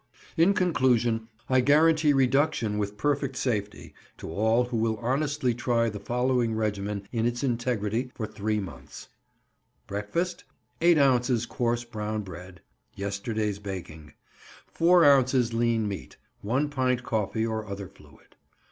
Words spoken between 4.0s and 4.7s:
to all